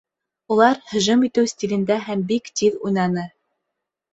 Улар 0.53 0.79
һөжүм 0.93 1.27
итеү 1.27 1.51
стилендә 1.51 1.99
һәм 2.09 2.25
бик 2.33 2.51
тиҙ 2.63 2.81
уйнаны 2.89 3.29